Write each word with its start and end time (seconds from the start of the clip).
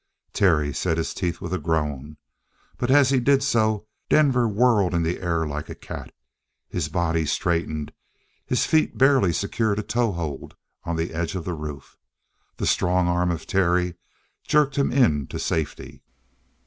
Terry 0.33 0.73
set 0.73 0.97
his 0.97 1.13
teeth 1.13 1.41
with 1.41 1.53
a 1.53 1.59
groan, 1.59 2.17
but 2.79 2.89
as 2.89 3.09
he 3.11 3.19
did 3.19 3.43
so, 3.43 3.85
Denver 4.09 4.47
whirled 4.47 4.95
in 4.95 5.03
the 5.03 5.19
air 5.19 5.45
like 5.45 5.69
a 5.69 5.75
cat. 5.75 6.11
His 6.67 6.89
body 6.89 7.23
straightened, 7.27 7.93
his 8.43 8.65
feet 8.65 8.97
barely 8.97 9.31
secured 9.31 9.77
a 9.77 9.83
toehold 9.83 10.55
on 10.85 10.95
the 10.95 11.13
edge 11.13 11.35
of 11.35 11.45
the 11.45 11.53
roof. 11.53 11.99
The 12.57 12.65
strong 12.65 13.07
arm 13.07 13.29
of 13.29 13.45
Terry 13.45 13.93
jerked 14.47 14.75
him 14.75 14.91
in 14.91 15.27
to 15.27 15.37
safety. 15.37 16.01